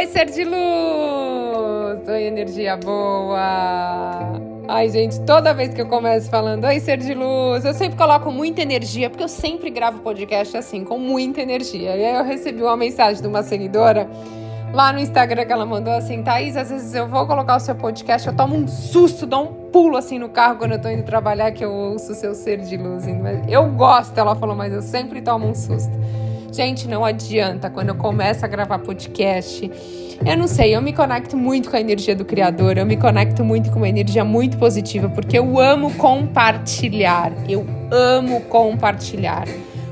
[0.00, 2.08] Oi, ser de luz!
[2.08, 4.32] Oi, energia boa!
[4.66, 8.32] Ai, gente, toda vez que eu começo falando Oi, ser de luz, eu sempre coloco
[8.32, 11.94] muita energia, porque eu sempre gravo podcast assim, com muita energia.
[11.94, 14.08] E aí eu recebi uma mensagem de uma seguidora
[14.72, 17.74] lá no Instagram que ela mandou assim: Thaís, às vezes eu vou colocar o seu
[17.74, 21.02] podcast, eu tomo um susto, dou um pulo assim no carro quando eu tô indo
[21.02, 23.04] trabalhar, que eu ouço o seu ser de luz.
[23.46, 25.92] Eu gosto, ela falou, mas eu sempre tomo um susto.
[26.52, 27.70] Gente, não adianta.
[27.70, 29.70] Quando eu começo a gravar podcast,
[30.24, 33.42] eu não sei, eu me conecto muito com a energia do Criador, eu me conecto
[33.42, 37.32] muito com uma energia muito positiva, porque eu amo compartilhar.
[37.48, 39.44] Eu amo compartilhar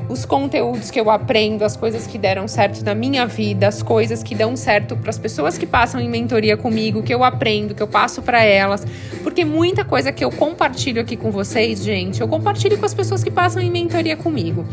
[0.09, 4.23] os conteúdos que eu aprendo, as coisas que deram certo na minha vida, as coisas
[4.23, 7.83] que dão certo para as pessoas que passam em mentoria comigo, que eu aprendo, que
[7.83, 8.87] eu passo para elas,
[9.23, 13.23] porque muita coisa que eu compartilho aqui com vocês, gente, eu compartilho com as pessoas
[13.23, 14.65] que passam em mentoria comigo.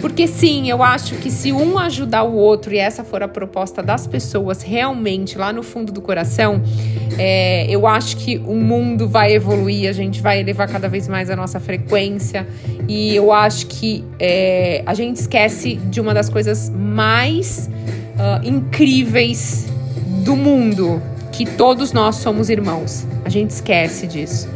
[0.00, 3.82] Porque sim, eu acho que se um ajudar o outro e essa for a proposta
[3.82, 6.60] das pessoas realmente lá no fundo do coração,
[7.18, 11.30] é, eu acho que o mundo vai evoluir, a gente vai elevar cada vez mais
[11.30, 12.46] a nossa frequência
[12.88, 17.68] e eu acho que é, a gente esquece de uma das coisas mais
[18.14, 19.66] uh, incríveis
[20.24, 23.06] do mundo, que todos nós somos irmãos.
[23.24, 24.48] A gente esquece disso,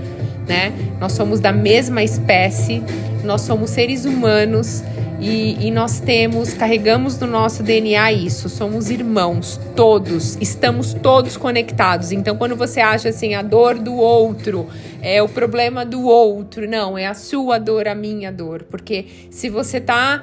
[0.46, 0.72] né?
[1.00, 2.82] Nós somos da mesma espécie,
[3.24, 4.82] nós somos seres humanos
[5.18, 12.12] e, e, nós temos, carregamos no nosso DNA isso, somos irmãos, todos, estamos todos conectados.
[12.12, 14.68] Então, quando você acha assim, a dor do outro
[15.00, 18.64] é o problema do outro, não, é a sua dor, a minha dor.
[18.64, 20.22] Porque se você tá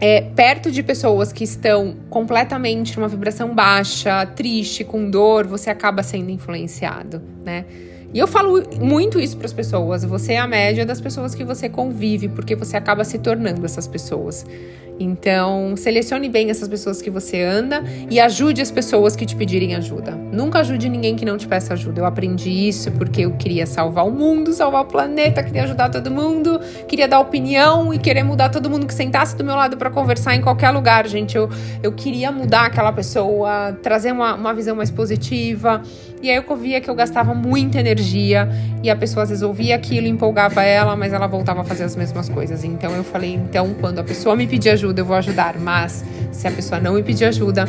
[0.00, 6.02] é, perto de pessoas que estão completamente numa vibração baixa, triste, com dor, você acaba
[6.02, 7.64] sendo influenciado, né?
[8.12, 10.04] E eu falo muito isso para as pessoas.
[10.04, 13.86] Você é a média das pessoas que você convive, porque você acaba se tornando essas
[13.86, 14.46] pessoas.
[15.00, 19.74] Então, selecione bem essas pessoas que você anda e ajude as pessoas que te pedirem
[19.74, 20.12] ajuda.
[20.32, 22.00] Nunca ajude ninguém que não te peça ajuda.
[22.00, 26.10] Eu aprendi isso porque eu queria salvar o mundo, salvar o planeta, queria ajudar todo
[26.10, 29.90] mundo, queria dar opinião e querer mudar todo mundo que sentasse do meu lado para
[29.90, 31.36] conversar em qualquer lugar, gente.
[31.36, 31.48] Eu,
[31.82, 35.82] eu queria mudar aquela pessoa, trazer uma, uma visão mais positiva.
[36.20, 38.48] E aí eu via que eu gastava muita energia
[38.82, 41.94] e a pessoa às vezes ouvia aquilo, empolgava ela, mas ela voltava a fazer as
[41.94, 42.64] mesmas coisas.
[42.64, 46.46] Então eu falei, então quando a pessoa me pedir ajuda, eu vou ajudar, mas se
[46.46, 47.66] a pessoa não me pedir ajuda,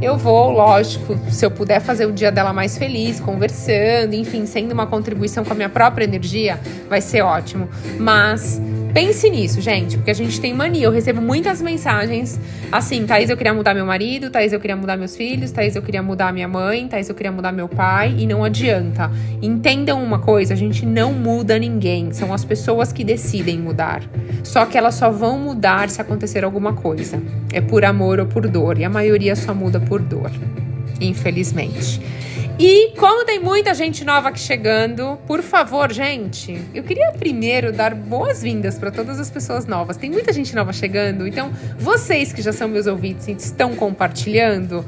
[0.00, 4.72] eu vou, lógico, se eu puder fazer o dia dela mais feliz, conversando, enfim, sendo
[4.72, 6.58] uma contribuição com a minha própria energia,
[6.88, 7.68] vai ser ótimo.
[7.98, 8.60] Mas
[8.98, 10.86] Pense nisso, gente, porque a gente tem mania.
[10.86, 12.36] Eu recebo muitas mensagens
[12.72, 15.82] assim: Thaís, eu queria mudar meu marido, Thaís, eu queria mudar meus filhos, Thaís, eu
[15.82, 19.08] queria mudar minha mãe, Thaís, eu queria mudar meu pai, e não adianta.
[19.40, 24.02] Entendam uma coisa: a gente não muda ninguém, são as pessoas que decidem mudar.
[24.42, 27.22] Só que elas só vão mudar se acontecer alguma coisa.
[27.52, 30.32] É por amor ou por dor, e a maioria só muda por dor,
[31.00, 32.00] infelizmente.
[32.58, 37.94] E como tem muita gente nova aqui chegando, por favor, gente, eu queria primeiro dar
[37.94, 39.96] boas-vindas para todas as pessoas novas.
[39.96, 44.84] Tem muita gente nova chegando, então vocês que já são meus ouvintes e estão compartilhando,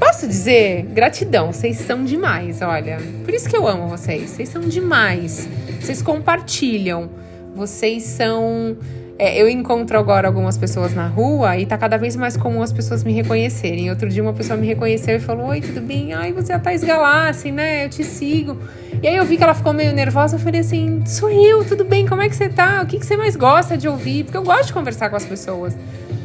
[0.00, 2.98] posso dizer, gratidão, vocês são demais, olha.
[3.24, 5.48] Por isso que eu amo vocês, vocês são demais.
[5.80, 7.08] Vocês compartilham,
[7.54, 8.76] vocês são
[9.18, 12.72] é, eu encontro agora algumas pessoas na rua e tá cada vez mais comum as
[12.72, 13.88] pessoas me reconhecerem.
[13.88, 16.12] Outro dia uma pessoa me reconheceu e falou: Oi, tudo bem?
[16.12, 17.86] Ai, você é a Thais Galassi, né?
[17.86, 18.58] Eu te sigo.
[19.02, 20.36] E aí eu vi que ela ficou meio nervosa.
[20.36, 22.06] Eu falei assim: Sorriu, tudo bem?
[22.06, 22.82] Como é que você tá?
[22.82, 24.24] O que, que você mais gosta de ouvir?
[24.24, 25.74] Porque eu gosto de conversar com as pessoas.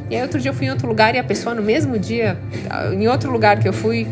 [0.10, 2.38] E aí outro dia eu fui em outro lugar e a pessoa no mesmo dia,
[2.92, 4.06] em outro lugar que eu fui,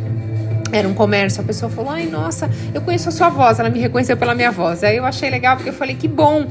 [0.71, 3.59] era um comércio, a pessoa falou: Ai, nossa, eu conheço a sua voz.
[3.59, 4.85] Ela me reconheceu pela minha voz.
[4.85, 6.47] Aí eu achei legal porque eu falei: Que bom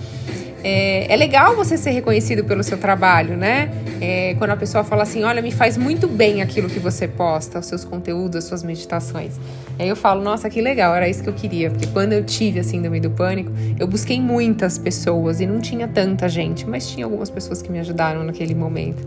[0.62, 3.70] é, é, legal você ser reconhecido pelo seu trabalho, né?
[4.00, 7.58] É, quando a pessoa fala assim, olha, me faz muito bem aquilo que você posta,
[7.58, 9.34] os seus conteúdos, as suas meditações.
[9.78, 11.70] Aí eu falo, nossa, que legal, era isso que eu queria.
[11.70, 15.86] Porque quando eu tive a síndrome do pânico, eu busquei muitas pessoas e não tinha
[15.86, 19.04] tanta gente, mas tinha algumas pessoas que me ajudaram naquele momento.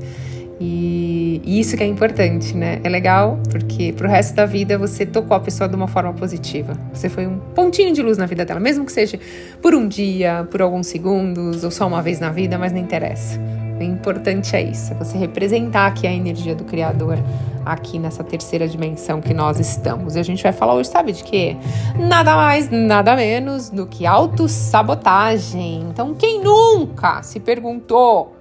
[0.63, 2.79] E, e, isso que é importante, né?
[2.83, 6.78] É legal porque pro resto da vida você tocou a pessoa de uma forma positiva.
[6.93, 9.19] Você foi um pontinho de luz na vida dela, mesmo que seja
[9.59, 13.40] por um dia, por alguns segundos ou só uma vez na vida, mas não interessa.
[13.79, 17.17] O importante é isso, é você representar aqui a energia do Criador
[17.66, 20.16] aqui nessa terceira dimensão que nós estamos.
[20.16, 21.58] E a gente vai falar hoje, sabe de quê?
[21.97, 25.87] Nada mais, nada menos do que autossabotagem.
[25.90, 28.41] Então, quem nunca se perguntou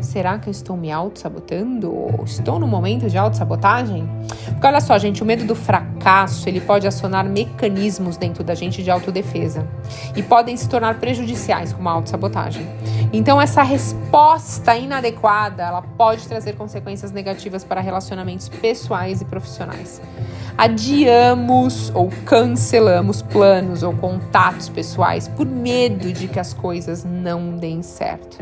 [0.00, 1.92] Será que eu estou me auto-sabotando?
[2.24, 4.08] Estou no momento de auto-sabotagem?
[4.46, 8.82] Porque olha só, gente, o medo do fracasso, ele pode acionar mecanismos dentro da gente
[8.82, 9.66] de autodefesa
[10.14, 12.66] e podem se tornar prejudiciais como a auto-sabotagem.
[13.12, 20.00] Então, essa resposta inadequada, ela pode trazer consequências negativas para relacionamentos pessoais e profissionais.
[20.56, 27.82] Adiamos ou cancelamos planos ou contatos pessoais por medo de que as coisas não deem
[27.82, 28.38] certo.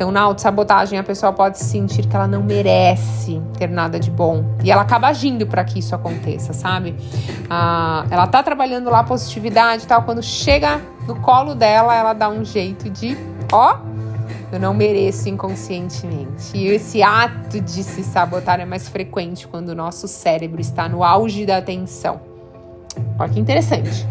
[0.00, 4.42] Então, na autossabotagem, a pessoa pode sentir que ela não merece ter nada de bom.
[4.64, 6.96] E ela acaba agindo para que isso aconteça, sabe?
[7.50, 10.02] Ah, ela tá trabalhando lá positividade e tal.
[10.04, 13.14] Quando chega no colo dela, ela dá um jeito de,
[13.52, 13.76] ó,
[14.50, 16.56] eu não mereço inconscientemente.
[16.56, 21.04] E esse ato de se sabotar é mais frequente quando o nosso cérebro está no
[21.04, 22.22] auge da atenção.
[23.18, 24.08] Olha que interessante.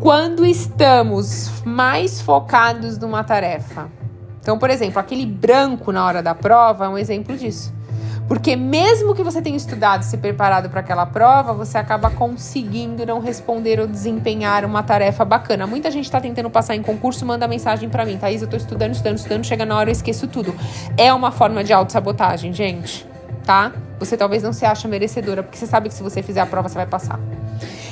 [0.00, 3.88] Quando estamos mais focados numa tarefa,
[4.46, 7.74] então, por exemplo, aquele branco na hora da prova é um exemplo disso.
[8.28, 13.04] Porque mesmo que você tenha estudado e se preparado para aquela prova, você acaba conseguindo
[13.04, 15.66] não responder ou desempenhar uma tarefa bacana.
[15.66, 18.92] Muita gente está tentando passar em concurso, manda mensagem para mim, Thaís, eu estou estudando,
[18.92, 20.54] estudando, estudando, chega na hora eu esqueço tudo.
[20.96, 23.04] É uma forma de autossabotagem, gente,
[23.44, 23.72] tá?
[23.98, 26.68] Você talvez não se acha merecedora, porque você sabe que se você fizer a prova,
[26.68, 27.18] você vai passar.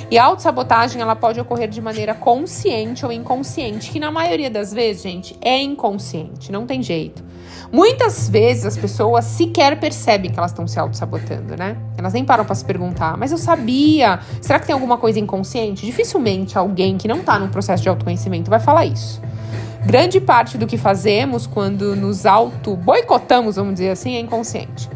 [0.09, 4.71] E a autossabotagem, ela pode ocorrer de maneira consciente ou inconsciente, que na maioria das
[4.71, 7.23] vezes, gente, é inconsciente, não tem jeito.
[7.71, 11.75] Muitas vezes as pessoas sequer percebem que elas estão se auto-sabotando, né?
[11.97, 14.19] Elas nem param para se perguntar, mas eu sabia.
[14.39, 15.85] Será que tem alguma coisa inconsciente?
[15.85, 19.21] Dificilmente alguém que não está num processo de autoconhecimento vai falar isso.
[19.85, 24.89] Grande parte do que fazemos quando nos auto-boicotamos, vamos dizer assim, é inconsciente.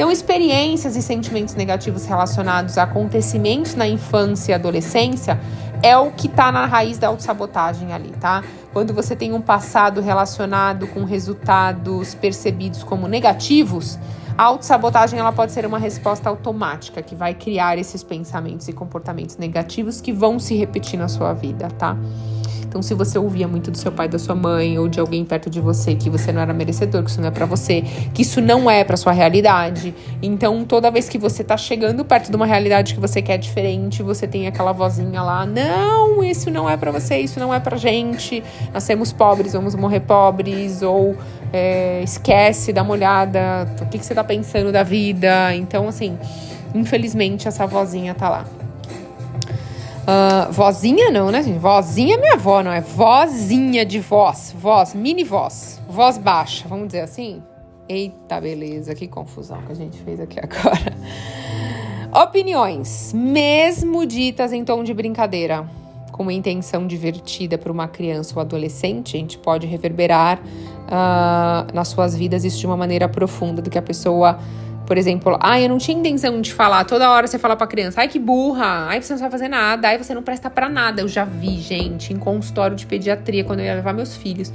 [0.00, 5.38] Então, experiências e sentimentos negativos relacionados a acontecimentos na infância e adolescência
[5.82, 8.42] é o que está na raiz da autossabotagem ali, tá?
[8.72, 13.98] Quando você tem um passado relacionado com resultados percebidos como negativos,
[14.38, 19.36] a autossabotagem ela pode ser uma resposta automática que vai criar esses pensamentos e comportamentos
[19.36, 21.94] negativos que vão se repetir na sua vida, tá?
[22.70, 25.50] Então, se você ouvia muito do seu pai, da sua mãe ou de alguém perto
[25.50, 27.82] de você que você não era merecedor, que isso não é para você,
[28.14, 32.30] que isso não é para sua realidade, então toda vez que você tá chegando perto
[32.30, 36.70] de uma realidade que você quer diferente, você tem aquela vozinha lá: "Não, isso não
[36.70, 38.40] é para você, isso não é pra gente.
[38.72, 41.16] Nascemos pobres, vamos morrer pobres" ou
[41.52, 45.52] é, esquece, dá uma olhada, o que, que você tá pensando da vida.
[45.56, 46.16] Então, assim,
[46.72, 48.59] infelizmente essa vozinha tá lá.
[50.10, 51.60] Uh, vozinha não, né, gente?
[51.60, 52.80] Vozinha é minha avó, não é?
[52.80, 54.52] Vozinha de voz.
[54.58, 55.80] Voz, mini voz.
[55.88, 57.40] Voz baixa, vamos dizer assim?
[57.88, 60.92] Eita, beleza, que confusão que a gente fez aqui agora.
[62.12, 65.64] Opiniões, mesmo ditas em tom de brincadeira,
[66.10, 71.86] com uma intenção divertida para uma criança ou adolescente, a gente pode reverberar uh, nas
[71.86, 74.40] suas vidas isso de uma maneira profunda do que a pessoa
[74.90, 76.84] por exemplo, ai, eu não tinha intenção de falar.
[76.84, 79.86] Toda hora você fala pra criança, ai, que burra, ai, você não sabe fazer nada,
[79.86, 81.00] ai, você não presta para nada.
[81.00, 84.52] Eu já vi, gente, em consultório de pediatria, quando eu ia levar meus filhos.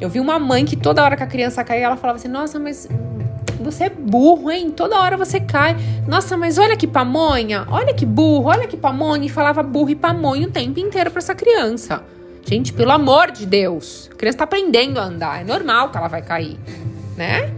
[0.00, 2.60] Eu vi uma mãe que toda hora que a criança caía, ela falava assim: Nossa,
[2.60, 2.88] mas
[3.60, 4.70] você é burro, hein?
[4.70, 5.74] Toda hora você cai.
[6.06, 9.26] Nossa, mas olha que pamonha, olha que burro, olha que pamonha.
[9.26, 12.04] E falava burro e pamonha o tempo inteiro pra essa criança.
[12.44, 16.06] Gente, pelo amor de Deus, a criança tá aprendendo a andar, é normal que ela
[16.06, 16.56] vai cair,
[17.16, 17.52] né?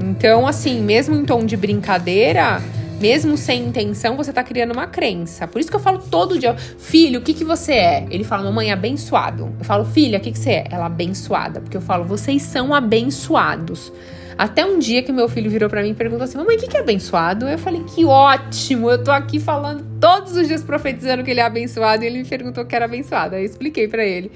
[0.00, 2.60] Então, assim, mesmo em tom de brincadeira,
[3.00, 5.46] mesmo sem intenção, você tá criando uma crença.
[5.46, 8.06] Por isso que eu falo todo dia, filho, o que que você é?
[8.10, 9.52] Ele fala, mamãe, abençoado.
[9.58, 10.64] Eu falo, filha, o que que você é?
[10.70, 11.60] Ela, abençoada.
[11.60, 13.92] Porque eu falo, vocês são abençoados.
[14.36, 16.66] Até um dia que meu filho virou para mim e perguntou assim: Mamãe, o que,
[16.66, 17.46] que é abençoado?
[17.46, 18.90] Eu falei: Que ótimo!
[18.90, 22.28] Eu tô aqui falando todos os dias profetizando que ele é abençoado e ele me
[22.28, 23.36] perguntou que era abençoado.
[23.36, 24.30] Aí eu expliquei para ele.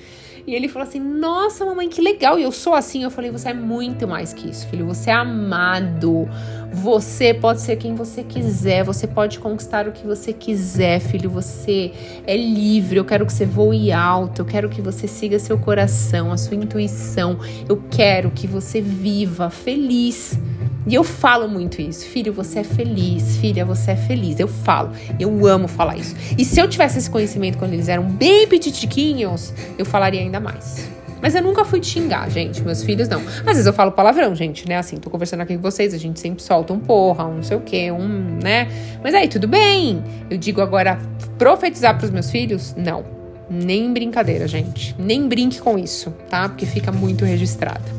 [0.47, 2.39] E ele falou assim: Nossa, mamãe, que legal.
[2.39, 3.03] E eu sou assim.
[3.03, 4.87] Eu falei: Você é muito mais que isso, filho.
[4.87, 6.27] Você é amado.
[6.73, 8.83] Você pode ser quem você quiser.
[8.83, 11.29] Você pode conquistar o que você quiser, filho.
[11.29, 11.93] Você
[12.27, 12.97] é livre.
[12.97, 14.41] Eu quero que você voe alto.
[14.41, 17.39] Eu quero que você siga seu coração, a sua intuição.
[17.69, 20.39] Eu quero que você viva feliz.
[20.89, 22.07] E eu falo muito isso.
[22.07, 23.37] Filho, você é feliz.
[23.37, 24.41] Filha, você é feliz.
[24.41, 24.91] Eu falo.
[25.21, 26.17] Eu amo falar isso.
[26.37, 30.89] E se eu tivesse esse conhecimento quando eles eram bem petitiquinhos, eu falaria ainda mais.
[31.21, 32.63] Mas eu nunca fui xingar, gente.
[32.63, 33.21] Meus filhos não.
[33.21, 34.79] Às vezes eu falo palavrão, gente, né?
[34.79, 37.57] Assim, tô conversando aqui com vocês, a gente sempre solta um porra, um não sei
[37.57, 38.69] o quê, um, né?
[39.03, 40.03] Mas aí, tudo bem.
[40.31, 40.99] Eu digo agora,
[41.37, 42.75] profetizar pros meus filhos?
[42.77, 43.05] Não.
[43.51, 44.95] Nem brincadeira, gente.
[44.99, 46.49] Nem brinque com isso, tá?
[46.49, 47.99] Porque fica muito registrado.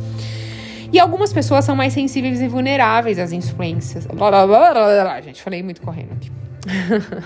[0.92, 4.06] E algumas pessoas são mais sensíveis e vulneráveis às influências.
[4.08, 5.22] Blá, blá, blá, blá, blá.
[5.22, 6.32] Gente, falei muito correndo aqui.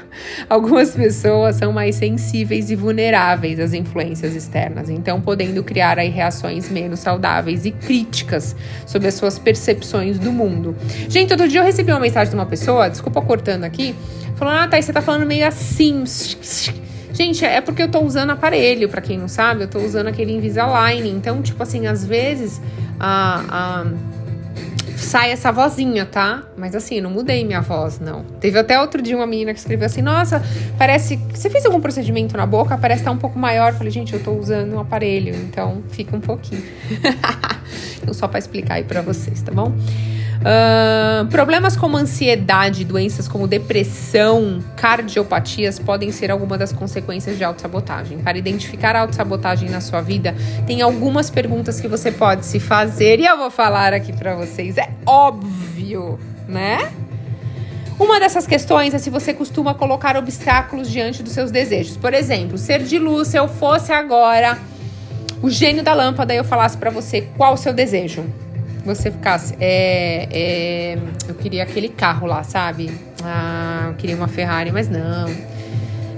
[0.50, 6.70] Algumas pessoas são mais sensíveis e vulneráveis às influências externas, então podendo criar aí reações
[6.70, 8.55] menos saudáveis e críticas
[8.86, 10.75] sobre as suas percepções do mundo.
[11.10, 13.96] Gente, outro dia eu recebi uma mensagem de uma pessoa, desculpa cortando aqui,
[14.36, 16.03] falando: "Ah, tá, você tá falando meio assim".
[17.13, 20.34] Gente, é porque eu tô usando aparelho, para quem não sabe, eu tô usando aquele
[20.34, 21.10] Invisalign.
[21.10, 22.60] Então, tipo assim, às vezes
[23.00, 23.86] a, a
[24.98, 26.43] sai essa vozinha, tá?
[26.58, 28.24] Mas assim, não mudei minha voz, não.
[28.39, 30.41] Teve até outro dia uma menina que escreveu assim: Nossa,
[30.77, 31.17] parece.
[31.32, 32.77] Você fez algum procedimento na boca?
[32.77, 33.74] Parece estar tá um pouco maior.
[33.74, 36.63] Eu falei, gente, eu tô usando um aparelho, então fica um pouquinho.
[38.01, 39.72] então, só para explicar aí para vocês, tá bom?
[40.44, 48.18] Uh, problemas como ansiedade, doenças como depressão, cardiopatias podem ser alguma das consequências de autossabotagem.
[48.18, 50.36] Para identificar a autossabotagem na sua vida,
[50.68, 54.78] tem algumas perguntas que você pode se fazer e eu vou falar aqui para vocês.
[54.78, 56.92] É óbvio, né?
[57.98, 61.96] Uma dessas questões é se você costuma colocar obstáculos diante dos seus desejos.
[61.96, 64.58] Por exemplo, ser de luz, se eu fosse agora
[65.42, 68.26] o gênio da lâmpada e eu falasse para você qual o seu desejo
[68.86, 69.56] você ficasse.
[69.60, 70.98] É, é,
[71.28, 72.92] eu queria aquele carro lá, sabe?
[73.24, 75.25] Ah, eu queria uma Ferrari, mas não.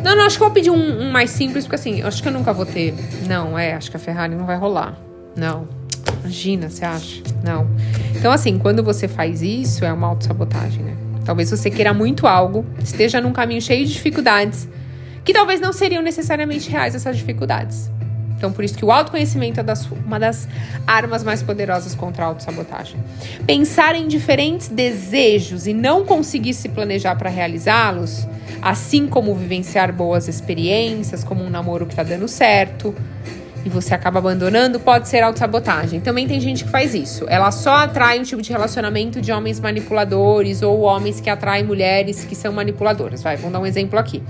[0.03, 2.27] Não, não, acho que eu vou pedir um, um mais simples, porque assim, acho que
[2.27, 2.93] eu nunca vou ter.
[3.27, 4.97] Não, é, acho que a Ferrari não vai rolar.
[5.35, 5.67] Não.
[6.21, 7.21] Imagina, você acha?
[7.43, 7.67] Não.
[8.15, 10.95] Então, assim, quando você faz isso, é uma autossabotagem, né?
[11.23, 14.67] Talvez você queira muito algo, esteja num caminho cheio de dificuldades,
[15.23, 17.89] que talvez não seriam necessariamente reais essas dificuldades.
[18.37, 20.47] Então, por isso que o autoconhecimento é das, uma das
[20.85, 22.97] armas mais poderosas contra a autossabotagem.
[23.45, 28.27] Pensar em diferentes desejos e não conseguir se planejar para realizá-los,
[28.61, 32.93] assim como vivenciar boas experiências, como um namoro que está dando certo,
[33.65, 35.99] e você acaba abandonando, pode ser autossabotagem.
[35.99, 37.25] Também tem gente que faz isso.
[37.27, 42.23] Ela só atrai um tipo de relacionamento de homens manipuladores ou homens que atraem mulheres
[42.25, 43.23] que são manipuladoras.
[43.23, 44.21] Vai, vamos dar um exemplo aqui.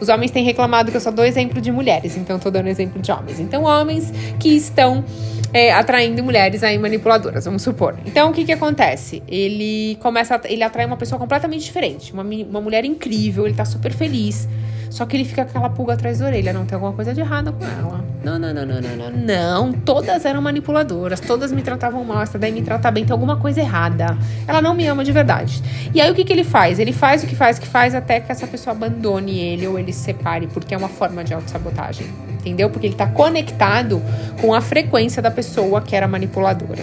[0.00, 2.68] Os homens têm reclamado que eu só dou exemplo de mulheres, então eu tô dando
[2.68, 3.40] exemplo de homens.
[3.40, 5.04] Então, homens que estão
[5.52, 7.96] é, atraindo mulheres aí manipuladoras, vamos supor.
[8.04, 9.22] Então, o que que acontece?
[9.26, 13.64] Ele começa, a, ele atrai uma pessoa completamente diferente, uma, uma mulher incrível, ele tá
[13.64, 14.48] super feliz.
[14.90, 17.20] Só que ele fica com aquela pulga atrás da orelha, não tem alguma coisa de
[17.20, 18.04] errada com ela.
[18.24, 19.10] Não, não, não, não, não, não.
[19.10, 23.36] Não, todas eram manipuladoras, todas me tratavam mal, essa daí me trata bem, tem alguma
[23.36, 24.16] coisa errada.
[24.46, 25.62] Ela não me ama de verdade.
[25.94, 26.78] E aí o que, que ele faz?
[26.78, 29.92] Ele faz o que faz, que faz até que essa pessoa abandone ele ou ele
[29.92, 32.06] se separe, porque é uma forma de autossabotagem.
[32.40, 32.70] Entendeu?
[32.70, 34.02] Porque ele tá conectado
[34.40, 36.82] com a frequência da pessoa que era manipuladora.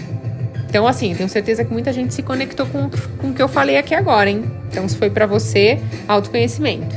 [0.68, 3.78] Então, assim, tenho certeza que muita gente se conectou com, com o que eu falei
[3.78, 4.44] aqui agora, hein?
[4.70, 6.96] Então, se foi para você, autoconhecimento.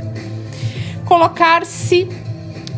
[1.05, 2.07] Colocar-se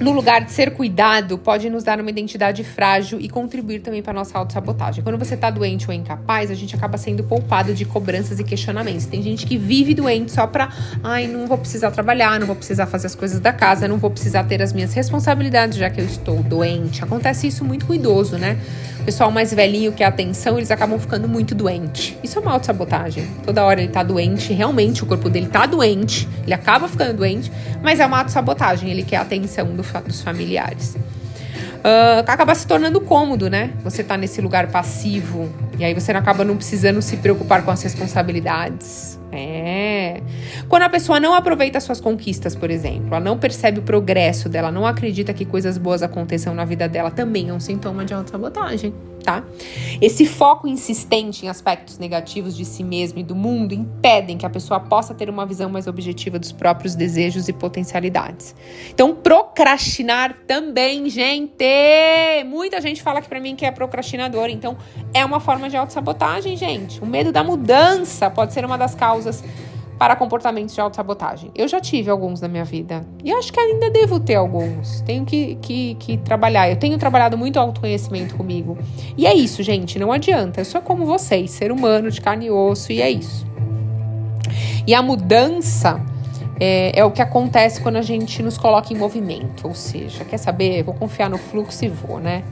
[0.01, 4.13] no lugar de ser cuidado pode nos dar uma identidade frágil e contribuir também para
[4.13, 5.03] nossa autossabotagem.
[5.03, 9.05] Quando você está doente ou incapaz, a gente acaba sendo poupado de cobranças e questionamentos.
[9.05, 10.70] Tem gente que vive doente só para,
[11.03, 14.10] ai, não vou precisar trabalhar, não vou precisar fazer as coisas da casa, não vou
[14.10, 17.03] precisar ter as minhas responsabilidades já que eu estou doente.
[17.03, 18.58] Acontece isso muito com idoso, né?
[19.01, 22.15] O pessoal mais velhinho que é atenção, eles acabam ficando muito doente.
[22.24, 23.25] Isso é uma autossabotagem.
[23.43, 27.51] Toda hora ele tá doente, realmente o corpo dele tá doente, ele acaba ficando doente,
[27.81, 30.95] mas é uma autossabotagem, ele quer atenção do, dos familiares.
[31.81, 33.71] Uh, acaba se tornando cômodo, né?
[33.83, 37.81] Você tá nesse lugar passivo e aí você acaba não precisando se preocupar com as
[37.81, 39.19] responsabilidades.
[39.31, 40.21] É.
[40.69, 44.71] Quando a pessoa não aproveita suas conquistas, por exemplo, ela não percebe o progresso dela,
[44.71, 48.93] não acredita que coisas boas aconteçam na vida dela, também é um sintoma de autossabotagem
[49.22, 49.44] tá?
[50.01, 54.50] Esse foco insistente em aspectos negativos de si mesmo e do mundo impedem que a
[54.50, 58.56] pessoa possa ter uma visão mais objetiva dos próprios desejos e potencialidades.
[58.90, 61.66] Então, procrastinar também, gente!
[62.46, 64.78] Muita gente fala aqui para mim que é procrastinador, então
[65.13, 67.01] é uma forma de autossabotagem, gente.
[67.01, 69.44] O medo da mudança pode ser uma das causas
[70.01, 71.51] para comportamentos de autossabotagem.
[71.53, 73.05] Eu já tive alguns na minha vida.
[73.24, 75.01] E acho que ainda devo ter alguns.
[75.01, 76.67] Tenho que, que, que trabalhar.
[76.67, 78.75] Eu tenho trabalhado muito autoconhecimento comigo.
[79.15, 80.00] E é isso, gente.
[80.00, 80.60] Não adianta.
[80.60, 83.46] Eu sou como vocês, ser humano, de carne e osso, e é isso.
[84.88, 86.03] E a mudança
[86.60, 89.67] é, é, o que acontece quando a gente nos coloca em movimento.
[89.67, 90.81] Ou seja, quer saber?
[90.81, 92.43] Vou confiar no fluxo e vou, né?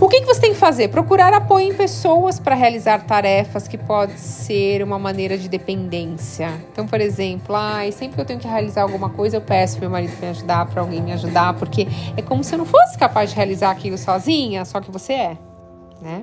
[0.00, 0.88] O que, que você tem que fazer?
[0.88, 6.52] Procurar apoio em pessoas para realizar tarefas que pode ser uma maneira de dependência.
[6.70, 9.88] Então, por exemplo, ai, sempre que eu tenho que realizar alguma coisa, eu peço para
[9.88, 12.96] meu marido me ajudar, para alguém me ajudar, porque é como se eu não fosse
[12.96, 15.38] capaz de realizar aquilo sozinha, só que você é,
[16.00, 16.22] né?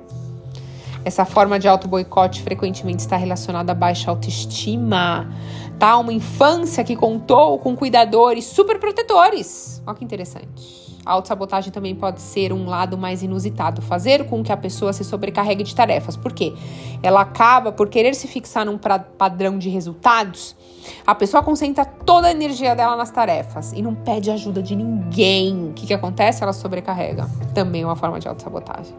[1.03, 5.29] Essa forma de auto-boicote frequentemente está relacionada a baixa autoestima,
[5.77, 5.98] tá?
[5.98, 9.84] Uma infância que contou com cuidadores super protetores.
[9.86, 14.51] Olha que interessante A autossabotagem também pode ser um lado mais inusitado, fazer com que
[14.51, 16.17] a pessoa se sobrecarregue de tarefas.
[16.17, 16.53] Por quê?
[17.03, 20.55] Ela acaba por querer se fixar num padrão de resultados.
[21.05, 25.69] A pessoa concentra toda a energia dela nas tarefas e não pede ajuda de ninguém.
[25.69, 26.41] O que, que acontece?
[26.41, 27.29] Ela sobrecarrega.
[27.53, 28.95] Também é uma forma de autossabotagem.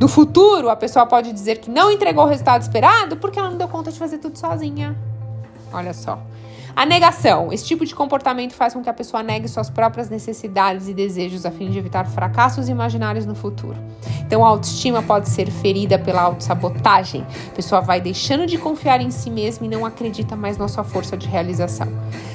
[0.00, 3.58] No futuro, a pessoa pode dizer que não entregou o resultado esperado porque ela não
[3.58, 4.96] deu conta de fazer tudo sozinha.
[5.72, 6.20] Olha só.
[6.76, 7.50] A negação.
[7.54, 11.46] Esse tipo de comportamento faz com que a pessoa negue suas próprias necessidades e desejos
[11.46, 13.78] a fim de evitar fracassos imaginários no futuro.
[14.20, 17.26] Então, a autoestima pode ser ferida pela autossabotagem.
[17.48, 20.84] A pessoa vai deixando de confiar em si mesma e não acredita mais na sua
[20.84, 21.88] força de realização.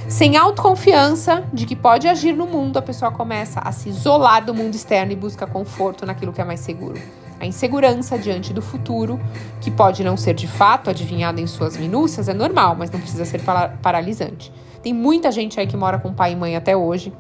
[0.09, 4.55] Sem autoconfiança de que pode agir no mundo, a pessoa começa a se isolar do
[4.55, 6.99] mundo externo e busca conforto naquilo que é mais seguro
[7.41, 9.19] a insegurança diante do futuro,
[9.59, 13.25] que pode não ser de fato adivinhada em suas minúcias, é normal, mas não precisa
[13.25, 13.41] ser
[13.81, 14.53] paralisante.
[14.83, 17.11] Tem muita gente aí que mora com pai e mãe até hoje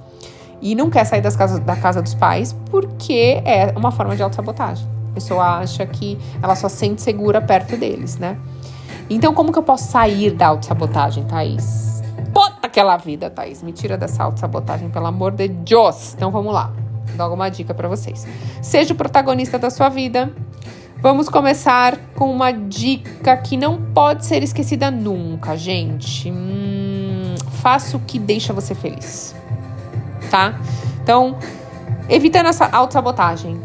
[0.61, 4.21] e não quer sair das casas, da casa dos pais porque é uma forma de
[4.21, 4.87] autossabotagem.
[5.09, 8.37] A pessoa acha que ela só sente segura perto deles, né?
[9.09, 12.03] Então, como que eu posso sair da autossabotagem, Thaís?
[12.29, 13.63] Bota aquela vida, Thaís.
[13.63, 16.13] Me tira dessa autossabotagem, pelo amor de Deus.
[16.13, 16.71] Então, vamos lá
[17.15, 18.27] dar alguma dica para vocês.
[18.61, 20.31] Seja o protagonista da sua vida.
[21.01, 26.29] Vamos começar com uma dica que não pode ser esquecida nunca, gente.
[26.29, 29.35] Hum, faça o que deixa você feliz,
[30.29, 30.59] tá?
[31.01, 31.37] Então,
[32.07, 33.59] evitando essa autossabotagem.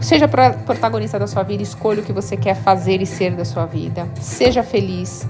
[0.00, 3.66] Seja protagonista da sua vida, escolha o que você quer fazer e ser da sua
[3.66, 4.08] vida.
[4.20, 5.24] Seja feliz.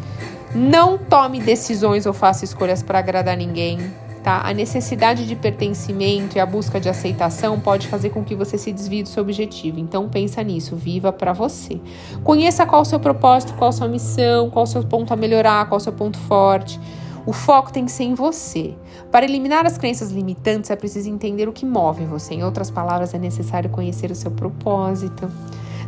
[0.54, 3.78] Não tome decisões ou faça escolhas para agradar ninguém
[4.22, 4.42] tá?
[4.44, 8.72] A necessidade de pertencimento e a busca de aceitação pode fazer com que você se
[8.72, 9.78] desvie do seu objetivo.
[9.80, 11.80] Então pensa nisso, viva para você.
[12.22, 15.68] Conheça qual o seu propósito, qual a sua missão, qual o seu ponto a melhorar,
[15.68, 16.78] qual o seu ponto forte.
[17.24, 18.74] O foco tem que ser em você.
[19.10, 22.34] Para eliminar as crenças limitantes, é preciso entender o que move você.
[22.34, 25.30] Em outras palavras, é necessário conhecer o seu propósito.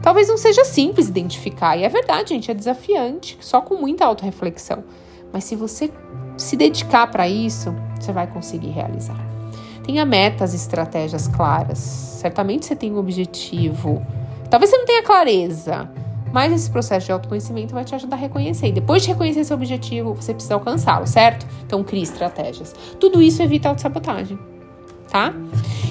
[0.00, 4.84] Talvez não seja simples identificar, e é verdade, gente, é desafiante, só com muita autorreflexão.
[5.32, 5.90] Mas se você
[6.36, 9.18] se dedicar para isso, você vai conseguir realizar.
[9.84, 11.78] Tenha metas, estratégias claras.
[11.78, 14.04] Certamente você tem um objetivo.
[14.50, 15.90] Talvez você não tenha clareza,
[16.32, 18.68] mas esse processo de autoconhecimento vai te ajudar a reconhecer.
[18.68, 21.46] E depois de reconhecer seu objetivo, você precisa alcançá-lo, certo?
[21.66, 22.74] Então crie estratégias.
[22.98, 24.38] Tudo isso evita autossabotagem,
[25.14, 25.32] tá?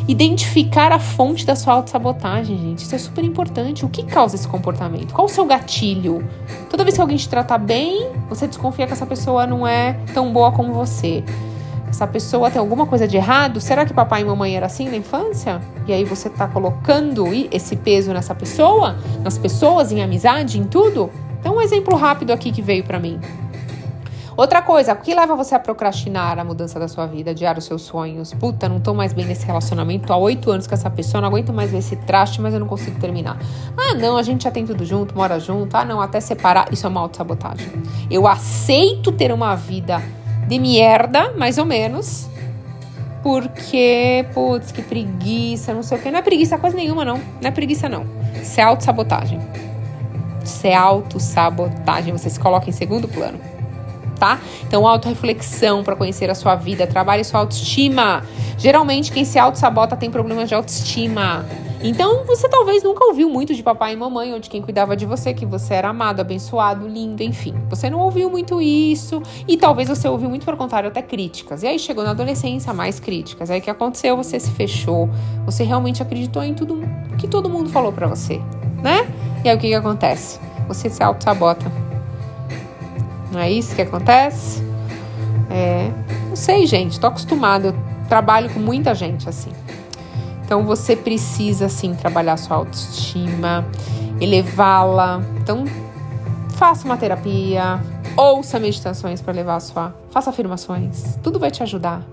[0.06, 2.80] Identificar a fonte da sua autossabotagem, gente.
[2.80, 3.86] Isso é super importante.
[3.86, 5.14] O que causa esse comportamento?
[5.14, 6.28] Qual o seu gatilho?
[6.70, 10.34] Toda vez que alguém te trata bem, você desconfia que essa pessoa não é tão
[10.34, 11.24] boa como você.
[11.88, 13.62] Essa pessoa tem alguma coisa de errado?
[13.62, 15.62] Será que papai e mamãe era assim na infância?
[15.88, 21.10] E aí você tá colocando esse peso nessa pessoa, nas pessoas, em amizade, em tudo?
[21.40, 23.22] Então, um exemplo rápido aqui que veio para mim.
[24.36, 27.66] Outra coisa, o que leva você a procrastinar a mudança da sua vida, adiar os
[27.66, 28.34] seus sonhos?
[28.34, 31.54] Puta, não tô mais bem nesse relacionamento, há oito anos com essa pessoa, não aguento
[31.54, 33.38] mais ver esse traste, mas eu não consigo terminar.
[33.78, 35.76] Ah, não, a gente já tem tudo junto, mora junto.
[35.78, 37.68] Ah, não, até separar, isso é uma autossabotagem.
[38.10, 40.02] Eu aceito ter uma vida
[40.48, 42.28] de merda, mais ou menos,
[43.22, 46.10] porque, putz, que preguiça, não sei o que.
[46.10, 47.18] Não é preguiça coisa nenhuma, não.
[47.40, 48.04] Não é preguiça, não.
[48.42, 49.40] Isso é autossabotagem.
[50.44, 52.12] Isso é autossabotagem.
[52.12, 53.53] Você se coloca em segundo plano
[54.24, 54.40] tá?
[54.66, 58.24] Então, autorreflexão para conhecer a sua vida, trabalhe sua autoestima.
[58.58, 61.46] Geralmente, quem se auto-sabota tem problemas de autoestima.
[61.84, 65.06] Então, você talvez nunca ouviu muito de papai e mamãe ou de quem cuidava de
[65.06, 67.54] você, que você era amado, abençoado, lindo, enfim.
[67.70, 71.62] Você não ouviu muito isso e talvez você ouviu muito, pelo contrário, até críticas.
[71.62, 73.52] E aí chegou na adolescência, mais críticas.
[73.52, 74.16] Aí o que aconteceu?
[74.16, 75.10] Você se fechou.
[75.46, 76.80] Você realmente acreditou em tudo
[77.18, 78.40] que todo mundo falou para você,
[78.82, 79.06] né?
[79.44, 80.40] E aí o que, que acontece?
[80.70, 81.93] Você se auto-sabota.
[83.34, 84.62] Não é isso que acontece?
[85.50, 85.90] É,
[86.30, 87.70] não sei, gente, tô acostumada.
[87.70, 87.76] Eu
[88.08, 89.52] trabalho com muita gente assim.
[90.46, 93.66] Então você precisa sim trabalhar sua autoestima,
[94.22, 95.24] elevá-la.
[95.42, 95.66] Então
[96.50, 97.82] faça uma terapia,
[98.16, 101.18] ouça meditações para levar a sua, faça afirmações.
[101.24, 102.04] Tudo vai te ajudar.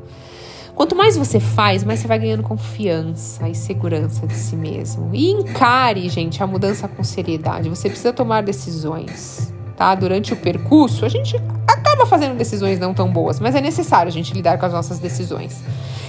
[0.75, 5.11] Quanto mais você faz, mais você vai ganhando confiança e segurança de si mesmo.
[5.13, 7.69] E encare, gente, a mudança com seriedade.
[7.69, 9.95] Você precisa tomar decisões tá?
[9.95, 14.13] Durante o percurso, a gente acaba fazendo decisões não tão boas, mas é necessário a
[14.13, 15.59] gente lidar com as nossas decisões.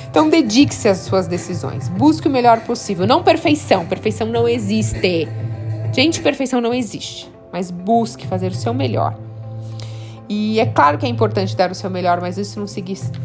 [0.10, 1.88] Então, dedique-se às suas decisões.
[1.88, 3.08] Busque o melhor possível.
[3.08, 3.86] Não perfeição.
[3.86, 5.26] Perfeição não existe.
[5.94, 7.32] Gente, perfeição não existe.
[7.50, 9.18] Mas busque fazer o seu melhor.
[10.28, 12.66] E é claro que é importante dar o seu melhor, mas isso não,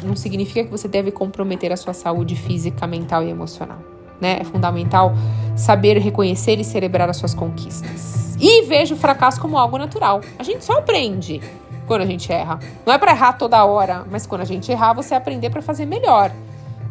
[0.05, 3.79] não significa que você deve comprometer a sua saúde física, mental e emocional.
[4.21, 4.39] Né?
[4.41, 5.13] É fundamental
[5.57, 8.26] saber reconhecer e celebrar as suas conquistas.
[8.39, 10.21] E vejo o fracasso como algo natural.
[10.39, 11.41] A gente só aprende
[11.87, 12.59] quando a gente erra.
[12.85, 15.87] Não é para errar toda hora, mas quando a gente errar, você aprender para fazer
[15.87, 16.31] melhor.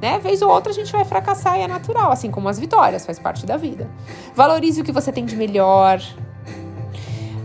[0.01, 0.19] Né?
[0.19, 3.19] Vez ou outra a gente vai fracassar e é natural, assim como as vitórias, faz
[3.19, 3.89] parte da vida.
[4.35, 6.01] Valorize o que você tem de melhor.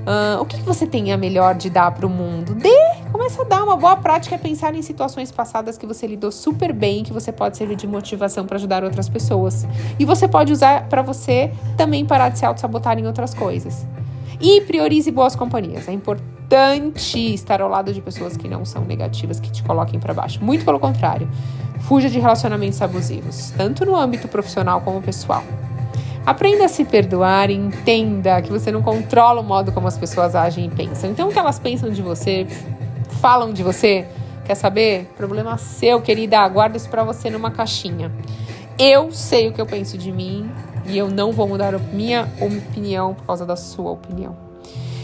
[0.00, 2.54] Uh, o que, que você tem a melhor de dar para o mundo?
[2.54, 2.89] Dê!
[3.12, 3.64] Começa a dar.
[3.64, 7.30] Uma boa prática é pensar em situações passadas que você lidou super bem, que você
[7.30, 9.66] pode servir de motivação para ajudar outras pessoas.
[9.98, 13.86] E você pode usar para você também parar de se auto-sabotar em outras coisas.
[14.40, 15.88] E priorize boas companhias.
[15.88, 20.14] É importante estar ao lado de pessoas que não são negativas, que te coloquem para
[20.14, 20.42] baixo.
[20.42, 21.28] Muito pelo contrário.
[21.80, 25.42] Fuja de relacionamentos abusivos, tanto no âmbito profissional como pessoal.
[26.26, 30.34] Aprenda a se perdoar e entenda que você não controla o modo como as pessoas
[30.34, 31.10] agem e pensam.
[31.10, 32.46] Então, o que elas pensam de você,
[33.20, 34.06] falam de você,
[34.46, 35.12] quer saber?
[35.16, 36.48] Problema seu, querida.
[36.48, 38.10] Guarda isso pra você numa caixinha.
[38.78, 40.50] Eu sei o que eu penso de mim
[40.86, 44.34] e eu não vou mudar a minha opinião por causa da sua opinião.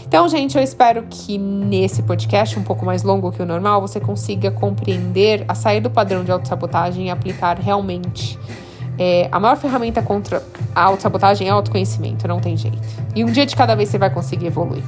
[0.07, 3.99] Então, gente, eu espero que nesse podcast, um pouco mais longo que o normal, você
[3.99, 8.39] consiga compreender a sair do padrão de autossabotagem e aplicar realmente.
[8.97, 10.41] É, a maior ferramenta contra
[10.73, 12.79] a autossabotagem é autoconhecimento, não tem jeito.
[13.15, 14.83] E um dia de cada vez você vai conseguir evoluir.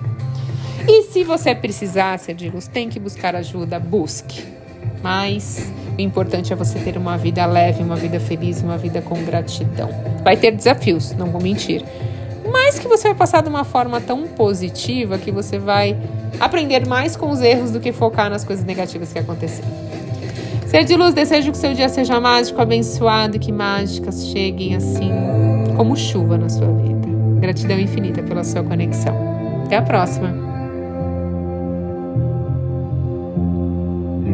[0.91, 4.43] E se você precisar ser de luz, tem que buscar ajuda, busque.
[5.04, 9.23] Mas o importante é você ter uma vida leve, uma vida feliz, uma vida com
[9.23, 9.88] gratidão.
[10.23, 11.86] Vai ter desafios, não vou mentir.
[12.52, 15.95] Mas que você vai passar de uma forma tão positiva que você vai
[16.39, 19.69] aprender mais com os erros do que focar nas coisas negativas que aconteceram.
[20.65, 25.12] Ser de luz, desejo que seu dia seja mágico, abençoado e que mágicas cheguem assim
[25.78, 27.08] como chuva na sua vida.
[27.39, 29.15] Gratidão infinita pela sua conexão.
[29.65, 30.48] Até a próxima!